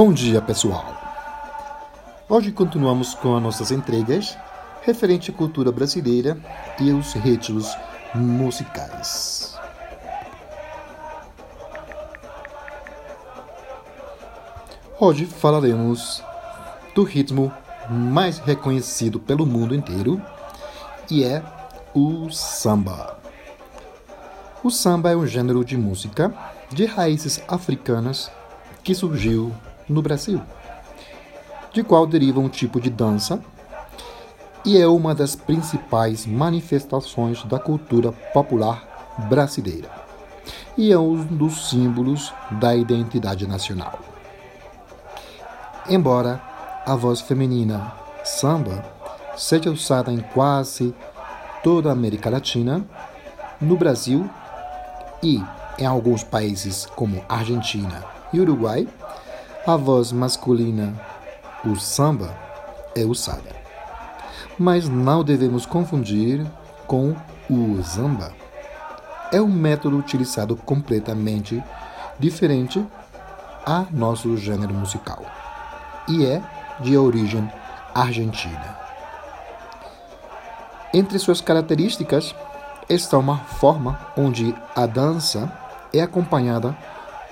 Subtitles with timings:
[0.00, 0.86] Bom dia, pessoal!
[2.28, 4.38] Hoje continuamos com as nossas entregas
[4.82, 6.38] referente à cultura brasileira
[6.78, 7.76] e os ritmos
[8.14, 9.58] musicais.
[15.00, 16.22] Hoje falaremos
[16.94, 17.52] do ritmo
[17.90, 20.22] mais reconhecido pelo mundo inteiro
[21.10, 21.42] e é
[21.92, 23.18] o samba.
[24.62, 26.32] O samba é um gênero de música
[26.70, 28.30] de raízes africanas
[28.84, 29.52] que surgiu
[29.88, 30.40] no Brasil,
[31.72, 33.40] de qual deriva um tipo de dança
[34.64, 39.90] e é uma das principais manifestações da cultura popular brasileira
[40.76, 43.98] e é um dos símbolos da identidade nacional.
[45.88, 46.40] Embora
[46.86, 47.92] a voz feminina
[48.24, 48.84] samba
[49.36, 50.94] seja usada em quase
[51.62, 52.84] toda a América Latina,
[53.60, 54.28] no Brasil
[55.22, 55.42] e
[55.78, 58.86] em alguns países como Argentina e Uruguai,
[59.66, 60.94] a voz masculina,
[61.64, 62.34] o samba,
[62.94, 63.56] é usada.
[64.58, 66.44] Mas não devemos confundir
[66.86, 67.14] com
[67.50, 68.32] o samba.
[69.30, 71.62] É um método utilizado completamente
[72.18, 72.84] diferente
[73.66, 75.22] a nosso gênero musical
[76.08, 76.42] e é
[76.80, 77.50] de origem
[77.94, 78.78] argentina.
[80.92, 82.34] Entre suas características
[82.88, 85.52] está uma forma onde a dança
[85.92, 86.74] é acompanhada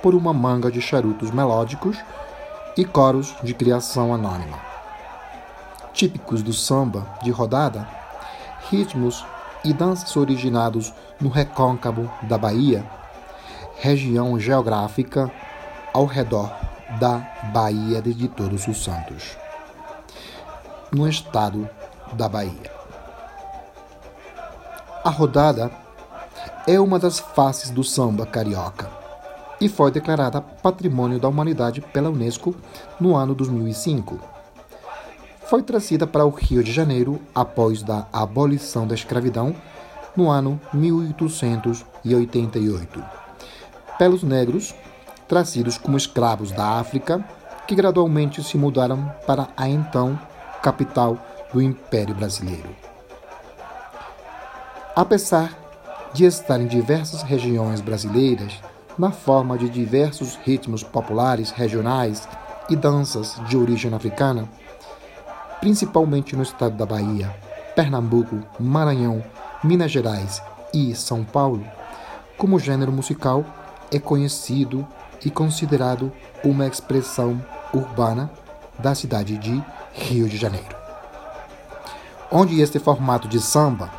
[0.07, 1.99] por uma manga de charutos melódicos
[2.77, 4.57] e coros de criação anônima.
[5.93, 7.89] Típicos do samba de rodada,
[8.71, 9.27] ritmos
[9.65, 12.89] e danças originados no recôncavo da Bahia,
[13.81, 15.29] região geográfica
[15.93, 16.53] ao redor
[17.01, 19.37] da Bahia de Todos os Santos,
[20.93, 21.69] no estado
[22.13, 22.71] da Bahia.
[25.03, 25.69] A rodada
[26.65, 28.96] é uma das faces do samba carioca
[29.61, 32.55] e foi declarada Patrimônio da Humanidade pela Unesco
[33.01, 34.21] no ano 2005.
[35.47, 39.53] Foi trazida para o Rio de Janeiro após a abolição da escravidão
[40.17, 43.05] no ano 1888,
[43.99, 44.73] pelos negros
[45.29, 47.25] trazidos como escravos da África,
[47.67, 50.19] que gradualmente se mudaram para a então
[50.63, 51.19] capital
[51.53, 52.69] do Império Brasileiro.
[54.95, 55.53] Apesar
[56.13, 58.61] de estar em diversas regiões brasileiras,
[58.99, 62.27] na forma de diversos ritmos populares regionais
[62.69, 64.49] e danças de origem africana,
[65.61, 67.35] principalmente no estado da Bahia,
[67.75, 69.23] Pernambuco, Maranhão,
[69.63, 70.43] Minas Gerais
[70.73, 71.65] e São Paulo,
[72.39, 73.45] como gênero musical
[73.91, 74.87] é conhecido
[75.25, 76.13] e considerado
[76.45, 77.43] uma expressão
[77.73, 78.31] urbana
[78.79, 79.63] da cidade de
[79.93, 80.77] Rio de Janeiro,
[82.31, 83.91] onde este formato de samba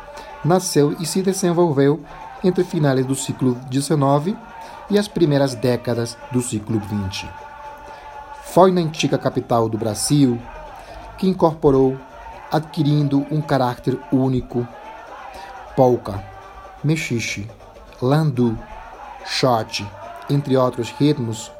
[0.44, 2.00] nasceu e se desenvolveu
[2.44, 4.36] entre finais do século XIX
[4.90, 7.28] e as primeiras décadas do século XX.
[8.44, 10.40] Foi na antiga capital do Brasil
[11.18, 11.98] que incorporou,
[12.50, 14.66] adquirindo um caráter único,
[15.76, 16.22] polka,
[16.82, 17.46] mexixe,
[18.00, 18.58] landu,
[19.26, 19.86] shot,
[20.30, 21.50] entre outros ritmos.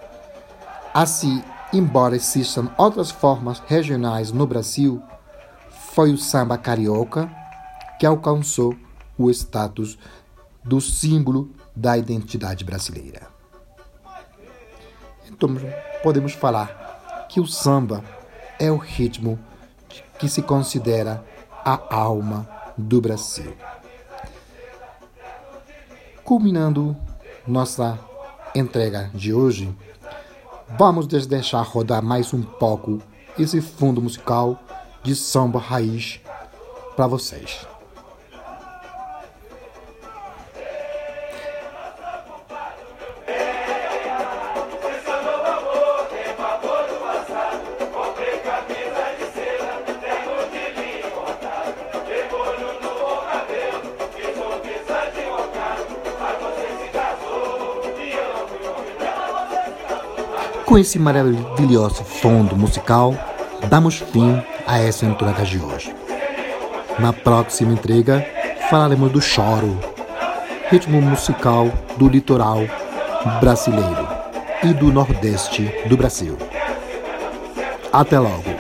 [0.95, 5.03] Assim, embora existam outras formas regionais no Brasil,
[5.71, 7.29] foi o samba carioca
[7.99, 8.75] que alcançou
[9.19, 9.99] o status
[10.69, 13.29] do símbolo da identidade brasileira.
[15.31, 15.57] Então,
[16.03, 18.05] podemos falar que o samba
[18.59, 19.39] é o ritmo
[20.19, 21.25] que se considera
[21.65, 23.57] a alma do Brasil.
[26.23, 26.95] Culminando
[27.47, 27.99] nossa
[28.55, 29.75] entrega de hoje,
[30.77, 33.01] vamos deixar rodar mais um pouco
[33.39, 34.61] esse fundo musical
[35.03, 36.21] de samba raiz
[36.95, 37.67] para vocês.
[60.69, 63.15] Com esse maravilhoso fundo musical,
[63.71, 65.95] damos fim a essa entrega de hoje.
[66.99, 68.23] Na próxima entrega,
[68.69, 69.81] falaremos do choro,
[70.69, 72.61] ritmo musical do litoral
[73.41, 74.07] brasileiro
[74.63, 76.37] e do nordeste do Brasil.
[77.91, 78.58] Até logo!